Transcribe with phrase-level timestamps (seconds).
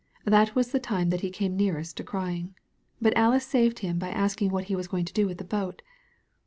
[0.25, 2.55] That was the time that he came nearest to crying.
[2.99, 5.83] But Alice saved him by asking what he was going to do with the boat.